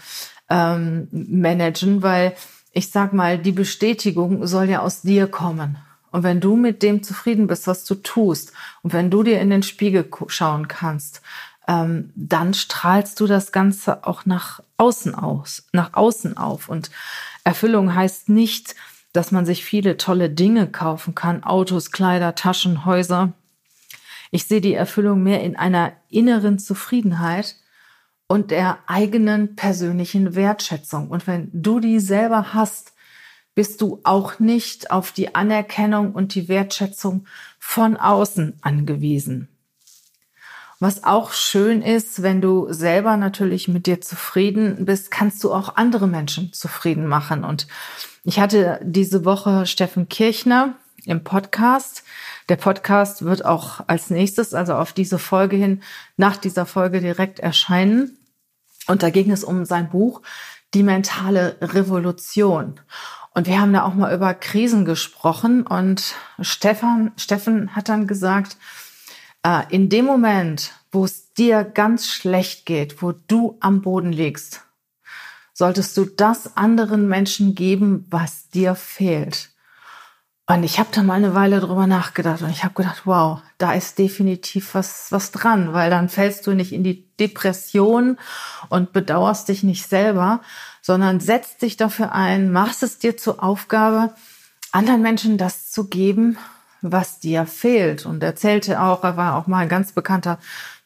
ähm, 0.49 1.09
managen, 1.12 2.02
weil 2.02 2.35
ich 2.73 2.90
sag 2.90 3.12
mal, 3.12 3.38
die 3.38 3.52
Bestätigung 3.52 4.47
soll 4.47 4.71
ja 4.71 4.80
aus 4.80 5.02
dir 5.02 5.26
kommen. 5.26 5.76
Und 6.11 6.23
wenn 6.23 6.40
du 6.40 6.57
mit 6.57 6.83
dem 6.83 7.02
zufrieden 7.02 7.49
bist, 7.49 7.66
was 7.66 7.85
du 7.85 7.97
tust, 7.97 8.52
und 8.83 8.95
wenn 8.95 9.11
du 9.11 9.23
dir 9.23 9.40
in 9.40 9.50
den 9.50 9.62
Spiegel 9.62 10.09
schauen 10.28 10.68
kannst 10.68 11.21
ähm, 11.68 12.10
dann 12.16 12.54
strahlst 12.54 13.20
du 13.20 13.26
das 13.26 13.52
Ganze 13.52 14.04
auch 14.06 14.26
nach 14.26 14.60
außen 14.78 15.14
aus, 15.14 15.68
nach 15.72 15.92
außen 15.92 16.37
auf. 16.37 16.68
Und 16.68 16.90
Erfüllung 17.44 17.94
heißt 17.94 18.30
nicht, 18.30 18.75
dass 19.12 19.30
man 19.30 19.46
sich 19.46 19.64
viele 19.64 19.96
tolle 19.98 20.30
Dinge 20.30 20.66
kaufen 20.66 21.14
kann, 21.14 21.44
Autos, 21.44 21.92
Kleider, 21.92 22.34
Taschen, 22.34 22.84
Häuser. 22.84 23.34
Ich 24.30 24.46
sehe 24.46 24.60
die 24.60 24.75
Erfüllung 24.75 25.22
mehr 25.22 25.42
in 25.42 25.56
einer 25.56 25.92
inneren 26.08 26.58
Zufriedenheit 26.58 27.56
und 28.26 28.50
der 28.50 28.78
eigenen 28.87 29.54
persönlichen 29.56 30.34
Wertschätzung. 30.34 31.08
Und 31.08 31.26
wenn 31.26 31.50
du 31.52 31.80
die 31.80 32.00
selber 32.00 32.54
hast, 32.54 32.92
bist 33.54 33.80
du 33.80 34.00
auch 34.04 34.38
nicht 34.38 34.90
auf 34.90 35.12
die 35.12 35.34
Anerkennung 35.34 36.12
und 36.12 36.34
die 36.34 36.48
Wertschätzung 36.48 37.26
von 37.58 37.96
außen 37.96 38.58
angewiesen. 38.60 39.48
Was 40.80 41.02
auch 41.02 41.32
schön 41.32 41.82
ist, 41.82 42.23
wenn 42.23 42.40
du 42.40 42.73
selber 42.73 43.16
natürlich 43.16 43.66
mit 43.66 43.87
dir 43.87 44.00
zufrieden 44.00 44.85
bist, 44.85 45.11
kannst 45.11 45.42
du 45.42 45.52
auch 45.52 45.75
andere 45.75 46.06
Menschen 46.06 46.52
zufrieden 46.52 47.08
machen. 47.08 47.42
Und 47.42 47.66
ich 48.23 48.38
hatte 48.38 48.78
diese 48.85 49.25
Woche 49.25 49.66
Steffen 49.66 50.08
Kirchner 50.08 50.76
im 51.04 51.25
Podcast. 51.25 52.04
Der 52.49 52.56
Podcast 52.56 53.25
wird 53.25 53.44
auch 53.44 53.80
als 53.88 54.11
nächstes, 54.11 54.54
also 54.54 54.75
auf 54.75 54.92
diese 54.92 55.18
Folge 55.18 55.56
hin, 55.56 55.82
nach 56.16 56.37
dieser 56.37 56.64
Folge 56.64 57.00
direkt 57.00 57.40
erscheinen. 57.40 58.16
Und 58.87 59.02
da 59.02 59.11
ging 59.11 59.32
es 59.32 59.42
um 59.42 59.64
sein 59.64 59.90
Buch 59.90 60.23
Die 60.75 60.85
mentale 60.85 61.56
Revolution. 61.61 62.78
Und 63.35 63.49
wir 63.49 63.61
haben 63.61 63.73
da 63.73 63.82
auch 63.82 63.94
mal 63.94 64.14
über 64.14 64.32
Krisen 64.35 64.85
gesprochen 64.85 65.66
und 65.66 66.14
Stefan, 66.40 67.12
Steffen 67.16 67.75
hat 67.75 67.88
dann 67.88 68.06
gesagt, 68.06 68.56
äh, 69.45 69.62
in 69.71 69.88
dem 69.88 70.04
Moment, 70.04 70.73
wo 70.90 71.04
es 71.04 71.33
dir 71.35 71.64
ganz 71.64 72.09
schlecht 72.09 72.66
geht, 72.66 73.02
wo 73.02 73.12
du 73.12 73.57
am 73.61 73.83
Boden 73.83 74.12
liegst, 74.12 74.62
solltest 75.52 75.97
du 75.97 76.04
das 76.04 76.57
anderen 76.57 77.09
Menschen 77.09 77.54
geben, 77.54 78.07
was 78.11 78.49
dir 78.49 78.75
fehlt. 78.75 79.50
Und 80.50 80.62
ich 80.62 80.78
habe 80.78 80.88
da 80.92 81.02
mal 81.02 81.14
eine 81.14 81.35
Weile 81.35 81.61
drüber 81.61 81.87
nachgedacht 81.87 82.40
und 82.40 82.49
ich 82.49 82.64
habe 82.64 82.73
gedacht, 82.73 83.02
wow, 83.04 83.42
da 83.59 83.75
ist 83.75 83.99
definitiv 83.99 84.75
was, 84.75 85.12
was 85.12 85.30
dran, 85.30 85.75
weil 85.75 85.90
dann 85.90 86.09
fällst 86.09 86.47
du 86.47 86.52
nicht 86.52 86.73
in 86.73 86.83
die 86.83 87.07
Depression 87.18 88.18
und 88.71 88.95
bedauerst 88.95 89.49
dich 89.50 89.62
nicht 89.62 89.87
selber, 89.87 90.40
sondern 90.80 91.21
setzt 91.21 91.61
dich 91.61 91.76
dafür 91.76 92.12
ein, 92.12 92.50
machst 92.50 92.83
es 92.83 92.99
dir 92.99 93.18
zur 93.18 93.42
Aufgabe, 93.42 94.14
anderen 94.73 95.02
Menschen 95.02 95.37
das 95.37 95.71
zu 95.71 95.88
geben, 95.88 96.38
was 96.82 97.20
dir 97.20 97.47
fehlt. 97.47 98.06
Und 98.06 98.23
er 98.23 98.30
erzählte 98.30 98.80
auch, 98.80 99.04
er 99.04 99.16
war 99.16 99.37
auch 99.37 99.47
mal 99.47 99.58
ein 99.58 99.68
ganz 99.68 99.92
bekannter, 99.92 100.38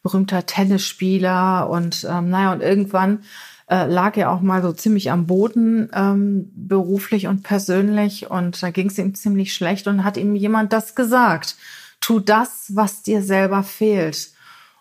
berühmter 0.03 0.47
Tennisspieler 0.47 1.69
und 1.71 2.07
ähm, 2.11 2.31
naja, 2.31 2.53
und 2.53 2.61
irgendwann 2.61 3.21
äh, 3.69 3.87
lag 3.87 4.17
er 4.17 4.31
auch 4.31 4.41
mal 4.41 4.63
so 4.63 4.73
ziemlich 4.73 5.11
am 5.11 5.27
Boden, 5.27 5.89
ähm, 5.95 6.51
beruflich 6.55 7.27
und 7.27 7.43
persönlich. 7.43 8.31
Und 8.31 8.63
da 8.63 8.71
ging 8.71 8.89
es 8.89 8.99
ihm 8.99 9.15
ziemlich 9.15 9.55
schlecht 9.55 9.87
und 9.87 10.05
hat 10.05 10.17
ihm 10.17 10.35
jemand 10.35 10.73
das 10.73 10.95
gesagt. 10.95 11.57
Tu 12.01 12.21
das, 12.21 12.73
was 12.75 13.03
dir 13.03 13.23
selber 13.23 13.63
fehlt. 13.63 14.33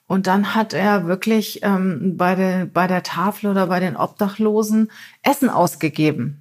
Und 0.08 0.28
dann 0.28 0.56
hat 0.56 0.74
er 0.74 1.08
wirklich 1.08 1.62
ähm, 1.64 2.18
bei, 2.18 2.36
der, 2.36 2.66
bei 2.66 2.86
der 2.88 3.02
Tafel 3.02 3.52
oder 3.52 3.68
bei 3.68 3.80
den 3.80 3.96
Obdachlosen 3.96 4.92
Essen 5.22 5.50
ausgegeben. 5.50 6.41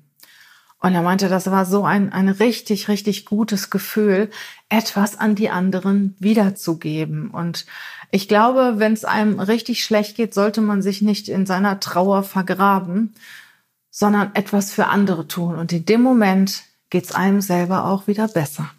Und 0.81 0.95
er 0.95 1.03
meinte, 1.03 1.29
das 1.29 1.51
war 1.51 1.67
so 1.67 1.85
ein, 1.85 2.11
ein 2.13 2.29
richtig, 2.29 2.89
richtig 2.89 3.27
gutes 3.27 3.69
Gefühl, 3.69 4.31
etwas 4.71 5.19
an 5.19 5.35
die 5.35 5.51
anderen 5.51 6.17
wiederzugeben. 6.19 7.31
Und 7.31 7.67
ich 8.11 8.29
glaube, 8.29 8.75
wenn 8.77 8.95
es 8.95 9.05
einem 9.05 9.41
richtig 9.41 9.85
schlecht 9.85 10.17
geht, 10.17 10.33
sollte 10.33 10.63
man 10.63 10.81
sich 10.81 11.03
nicht 11.03 11.29
in 11.29 11.45
seiner 11.45 11.81
Trauer 11.81 12.23
vergraben, 12.23 13.15
sondern 13.91 14.35
etwas 14.35 14.73
für 14.73 14.87
andere 14.87 15.29
tun. 15.29 15.57
Und 15.57 15.73
in 15.73 15.85
dem 15.85 16.03
Moment 16.03 16.63
geht 16.89 17.05
es 17.05 17.13
einem 17.13 17.43
selber 17.43 17.85
auch 17.85 18.07
wieder 18.07 18.29
besser. 18.29 18.71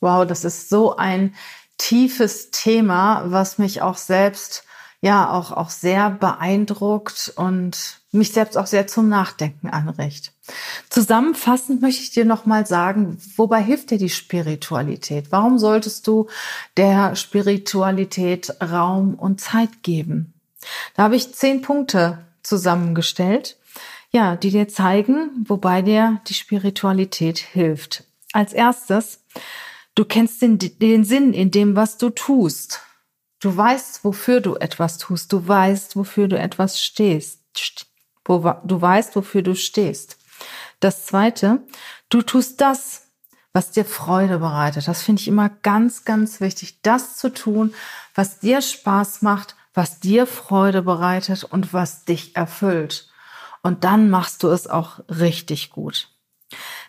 Wow, 0.00 0.26
das 0.26 0.44
ist 0.44 0.68
so 0.68 0.96
ein 0.96 1.34
tiefes 1.78 2.50
Thema, 2.50 3.24
was 3.26 3.56
mich 3.56 3.80
auch 3.80 3.96
selbst 3.96 4.64
ja 5.04 5.30
auch, 5.30 5.52
auch 5.52 5.68
sehr 5.68 6.08
beeindruckt 6.08 7.34
und 7.36 7.98
mich 8.10 8.32
selbst 8.32 8.56
auch 8.56 8.66
sehr 8.66 8.86
zum 8.86 9.10
Nachdenken 9.10 9.68
anregt. 9.68 10.32
Zusammenfassend 10.88 11.82
möchte 11.82 12.02
ich 12.02 12.10
dir 12.12 12.24
nochmal 12.24 12.66
sagen, 12.66 13.18
wobei 13.36 13.60
hilft 13.60 13.90
dir 13.90 13.98
die 13.98 14.08
Spiritualität? 14.08 15.26
Warum 15.30 15.58
solltest 15.58 16.06
du 16.06 16.28
der 16.78 17.16
Spiritualität 17.16 18.56
Raum 18.62 19.14
und 19.14 19.42
Zeit 19.42 19.82
geben? 19.82 20.32
Da 20.96 21.02
habe 21.02 21.16
ich 21.16 21.34
zehn 21.34 21.60
Punkte 21.60 22.24
zusammengestellt, 22.42 23.58
ja, 24.10 24.36
die 24.36 24.50
dir 24.50 24.68
zeigen, 24.68 25.44
wobei 25.46 25.82
dir 25.82 26.22
die 26.28 26.34
Spiritualität 26.34 27.36
hilft. 27.38 28.04
Als 28.32 28.54
erstes, 28.54 29.20
du 29.94 30.06
kennst 30.06 30.40
den, 30.40 30.58
den 30.58 31.04
Sinn 31.04 31.34
in 31.34 31.50
dem, 31.50 31.76
was 31.76 31.98
du 31.98 32.08
tust. 32.08 32.80
Du 33.44 33.54
weißt, 33.54 34.04
wofür 34.04 34.40
du 34.40 34.56
etwas 34.56 34.96
tust. 34.96 35.30
Du 35.30 35.46
weißt, 35.46 35.96
wofür 35.96 36.28
du 36.28 36.38
etwas 36.38 36.80
stehst. 36.80 37.42
Du 38.26 38.42
weißt, 38.80 39.14
wofür 39.16 39.42
du 39.42 39.54
stehst. 39.54 40.16
Das 40.80 41.04
zweite, 41.04 41.60
du 42.08 42.22
tust 42.22 42.62
das, 42.62 43.08
was 43.52 43.70
dir 43.70 43.84
Freude 43.84 44.38
bereitet. 44.38 44.88
Das 44.88 45.02
finde 45.02 45.20
ich 45.20 45.28
immer 45.28 45.50
ganz, 45.50 46.06
ganz 46.06 46.40
wichtig, 46.40 46.80
das 46.80 47.18
zu 47.18 47.28
tun, 47.34 47.74
was 48.14 48.38
dir 48.38 48.62
Spaß 48.62 49.20
macht, 49.20 49.56
was 49.74 50.00
dir 50.00 50.26
Freude 50.26 50.80
bereitet 50.80 51.44
und 51.44 51.74
was 51.74 52.06
dich 52.06 52.36
erfüllt. 52.36 53.10
Und 53.62 53.84
dann 53.84 54.08
machst 54.08 54.42
du 54.42 54.48
es 54.48 54.68
auch 54.68 55.00
richtig 55.10 55.68
gut. 55.68 56.08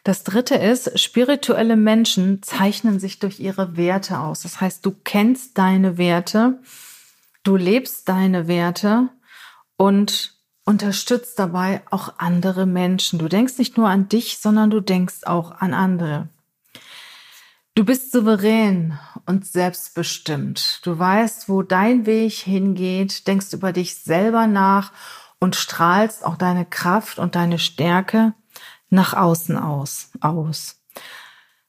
Das 0.04 0.24
dritte 0.24 0.56
ist, 0.56 1.00
spirituelle 1.00 1.76
Menschen 1.76 2.44
zeichnen 2.44 3.00
sich 3.00 3.20
durch 3.20 3.40
ihre 3.40 3.76
Werte 3.76 4.20
aus. 4.20 4.42
Das 4.42 4.62
heißt, 4.62 4.86
du 4.86 4.92
kennst 5.04 5.58
deine 5.58 5.98
Werte, 5.98 6.60
du 7.44 7.56
lebst 7.56 8.08
deine 8.08 8.48
Werte 8.48 9.10
und 9.78 10.36
unterstützt 10.66 11.40
dabei 11.40 11.82
auch 11.90 12.16
andere 12.18 12.66
Menschen. 12.66 13.20
Du 13.20 13.28
denkst 13.28 13.58
nicht 13.58 13.78
nur 13.78 13.90
an 13.90 14.10
dich, 14.10 14.40
sondern 14.40 14.70
du 14.70 14.80
denkst 14.80 15.24
auch 15.26 15.52
an 15.52 15.74
andere. 15.74 16.30
Du 17.76 17.84
bist 17.84 18.12
souverän 18.12 18.98
und 19.26 19.46
selbstbestimmt. 19.46 20.80
Du 20.86 20.98
weißt, 20.98 21.50
wo 21.50 21.62
dein 21.62 22.06
Weg 22.06 22.34
hingeht, 22.34 23.28
denkst 23.28 23.54
über 23.54 23.74
dich 23.74 23.96
selber 23.96 24.48
nach 24.48 24.94
und 25.40 25.56
strahlst 25.56 26.26
auch 26.26 26.38
deine 26.38 26.66
Kraft 26.66 27.20
und 27.20 27.36
deine 27.36 27.60
Stärke 27.60 28.34
nach 28.90 29.14
außen 29.14 29.58
aus, 29.58 30.12
aus. 30.22 30.82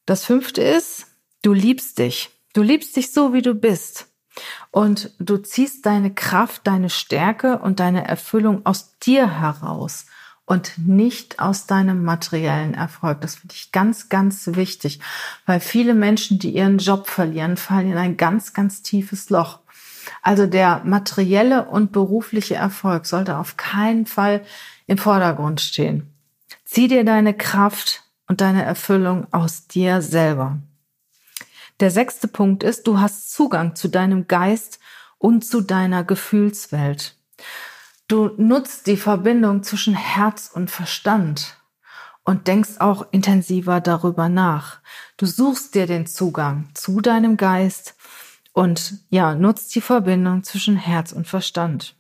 Das 0.04 0.25
fünfte 0.25 0.62
ist, 0.62 1.06
du 1.42 1.52
liebst 1.52 1.99
dich. 1.99 2.30
Du 2.52 2.62
liebst 2.62 2.96
dich 2.96 3.12
so, 3.12 3.32
wie 3.32 3.42
du 3.42 3.54
bist. 3.54 4.06
Und 4.70 5.12
du 5.18 5.38
ziehst 5.38 5.87
deine 5.87 6.14
Kraft, 6.14 6.66
deine 6.66 6.90
Stärke 6.90 7.58
und 7.58 7.80
deine 7.80 8.06
Erfüllung 8.06 8.64
aus 8.66 8.99
dir 8.99 9.40
heraus 9.40 10.06
und 10.44 10.78
nicht 10.78 11.40
aus 11.40 11.66
deinem 11.66 12.04
materiellen 12.04 12.75
Erfolg. 12.75 13.20
Das 13.20 13.37
finde 13.37 13.54
ich 13.54 13.73
ganz, 13.73 14.08
ganz 14.08 14.46
wichtig, 14.52 15.00
weil 15.44 15.61
viele 15.61 15.94
Menschen, 15.94 16.38
die 16.38 16.50
ihren 16.50 16.78
Job 16.78 17.08
verlieren, 17.08 17.56
fallen 17.56 17.92
in 17.92 17.99
ein 17.99 18.16
ganz, 18.16 18.52
ganz 18.52 18.82
tiefes 18.82 19.28
Loch. 19.28 19.61
Also 20.23 20.46
der 20.46 20.82
materielle 20.85 21.66
und 21.66 21.90
berufliche 21.90 22.54
Erfolg 22.54 23.06
sollte 23.06 23.38
auf 23.38 23.56
keinen 23.56 24.06
Fall 24.06 24.44
im 24.87 24.99
Vordergrund 24.99 25.61
stehen. 25.61 26.15
Zieh 26.66 26.88
dir 26.88 27.04
deine 27.04 27.32
Kraft 27.32 28.02
und 28.26 28.40
deine 28.40 28.64
Erfüllung 28.64 29.32
aus 29.32 29.68
dir 29.68 30.02
selber. 30.02 30.58
Der 31.78 31.92
sechste 31.92 32.26
Punkt 32.26 32.64
ist, 32.64 32.87
du 32.88 32.99
hast 32.99 33.30
Zugang 33.30 33.76
zu 33.76 33.88
deinem 33.88 34.26
Geist 34.26 34.80
und 35.18 35.44
zu 35.44 35.61
deiner 35.61 36.02
Gefühlswelt. 36.02 37.16
Du 38.08 38.30
nutzt 38.37 38.88
die 38.88 38.96
Verbindung 38.96 39.62
zwischen 39.62 39.94
Herz 39.94 40.50
und 40.52 40.70
Verstand 40.70 41.56
und 42.25 42.49
denkst 42.49 42.78
auch 42.80 43.06
intensiver 43.12 43.80
darüber 43.80 44.28
nach. 44.28 44.80
Du 45.18 45.26
suchst 45.26 45.76
dir 45.76 45.87
den 45.87 46.06
Zugang 46.06 46.68
zu 46.75 47.00
deinem 47.00 47.37
Geist 47.37 47.94
und 48.52 48.94
ja, 49.08 49.37
nutzt 49.37 49.73
die 49.76 49.80
Verbindung 49.80 50.42
zwischen 50.42 50.76
Herz 50.76 51.12
und 51.12 51.28
Verstand. 51.28 51.94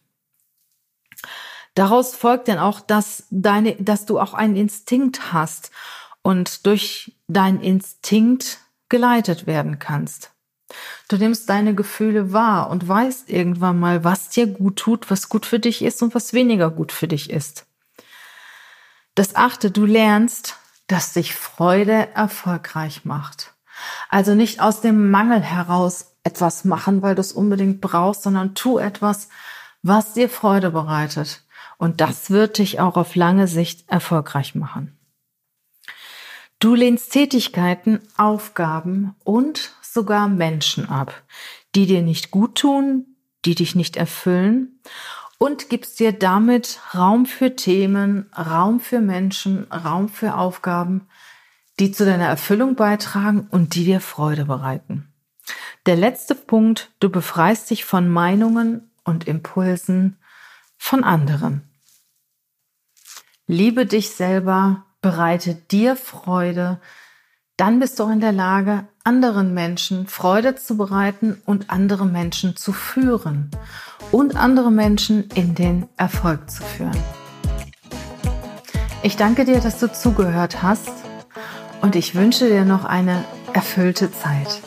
Daraus 1.76 2.16
folgt 2.16 2.48
dann 2.48 2.58
auch, 2.58 2.80
dass 2.80 3.24
deine, 3.30 3.76
dass 3.76 4.06
du 4.06 4.18
auch 4.18 4.32
einen 4.32 4.56
Instinkt 4.56 5.34
hast 5.34 5.70
und 6.22 6.64
durch 6.66 7.14
deinen 7.28 7.60
Instinkt 7.60 8.58
geleitet 8.88 9.46
werden 9.46 9.78
kannst. 9.78 10.32
Du 11.08 11.18
nimmst 11.18 11.50
deine 11.50 11.74
Gefühle 11.74 12.32
wahr 12.32 12.70
und 12.70 12.88
weißt 12.88 13.28
irgendwann 13.28 13.78
mal, 13.78 14.04
was 14.04 14.30
dir 14.30 14.46
gut 14.46 14.76
tut, 14.76 15.10
was 15.10 15.28
gut 15.28 15.44
für 15.44 15.60
dich 15.60 15.82
ist 15.82 16.02
und 16.02 16.14
was 16.14 16.32
weniger 16.32 16.70
gut 16.70 16.92
für 16.92 17.08
dich 17.08 17.28
ist. 17.28 17.66
Das 19.14 19.36
achte, 19.36 19.70
du 19.70 19.84
lernst, 19.84 20.56
dass 20.86 21.12
dich 21.12 21.34
Freude 21.34 22.08
erfolgreich 22.14 23.04
macht. 23.04 23.52
Also 24.08 24.34
nicht 24.34 24.60
aus 24.60 24.80
dem 24.80 25.10
Mangel 25.10 25.40
heraus 25.40 26.14
etwas 26.24 26.64
machen, 26.64 27.02
weil 27.02 27.14
du 27.14 27.20
es 27.20 27.32
unbedingt 27.32 27.82
brauchst, 27.82 28.22
sondern 28.22 28.54
tu 28.54 28.78
etwas, 28.78 29.28
was 29.82 30.14
dir 30.14 30.30
Freude 30.30 30.70
bereitet. 30.70 31.42
Und 31.78 32.00
das 32.00 32.30
wird 32.30 32.58
dich 32.58 32.80
auch 32.80 32.96
auf 32.96 33.14
lange 33.14 33.48
Sicht 33.48 33.88
erfolgreich 33.88 34.54
machen. 34.54 34.98
Du 36.58 36.74
lehnst 36.74 37.12
Tätigkeiten, 37.12 38.00
Aufgaben 38.16 39.14
und 39.24 39.74
sogar 39.82 40.28
Menschen 40.28 40.88
ab, 40.88 41.22
die 41.74 41.86
dir 41.86 42.02
nicht 42.02 42.30
gut 42.30 42.58
tun, 42.58 43.16
die 43.44 43.54
dich 43.54 43.74
nicht 43.74 43.96
erfüllen 43.96 44.80
und 45.38 45.68
gibst 45.68 46.00
dir 46.00 46.12
damit 46.12 46.80
Raum 46.94 47.26
für 47.26 47.56
Themen, 47.56 48.30
Raum 48.36 48.80
für 48.80 49.00
Menschen, 49.00 49.64
Raum 49.70 50.08
für 50.08 50.34
Aufgaben, 50.34 51.08
die 51.78 51.92
zu 51.92 52.06
deiner 52.06 52.26
Erfüllung 52.26 52.74
beitragen 52.74 53.48
und 53.50 53.74
die 53.74 53.84
dir 53.84 54.00
Freude 54.00 54.46
bereiten. 54.46 55.12
Der 55.84 55.96
letzte 55.96 56.34
Punkt, 56.34 56.90
du 57.00 57.10
befreist 57.10 57.70
dich 57.70 57.84
von 57.84 58.08
Meinungen 58.08 58.90
und 59.04 59.28
Impulsen 59.28 60.16
von 60.78 61.04
anderen. 61.04 61.65
Liebe 63.48 63.86
dich 63.86 64.10
selber, 64.10 64.86
bereitet 65.00 65.70
dir 65.70 65.94
Freude, 65.94 66.80
dann 67.56 67.78
bist 67.78 67.98
du 67.98 68.02
auch 68.02 68.10
in 68.10 68.18
der 68.18 68.32
Lage, 68.32 68.88
anderen 69.04 69.54
Menschen 69.54 70.08
Freude 70.08 70.56
zu 70.56 70.76
bereiten 70.76 71.40
und 71.46 71.70
andere 71.70 72.06
Menschen 72.06 72.56
zu 72.56 72.72
führen 72.72 73.52
und 74.10 74.34
andere 74.34 74.72
Menschen 74.72 75.28
in 75.36 75.54
den 75.54 75.86
Erfolg 75.96 76.50
zu 76.50 76.64
führen. 76.64 76.98
Ich 79.04 79.16
danke 79.16 79.44
dir, 79.44 79.60
dass 79.60 79.78
du 79.78 79.92
zugehört 79.92 80.64
hast 80.64 80.90
und 81.82 81.94
ich 81.94 82.16
wünsche 82.16 82.48
dir 82.48 82.64
noch 82.64 82.84
eine 82.84 83.24
erfüllte 83.52 84.10
Zeit. 84.10 84.60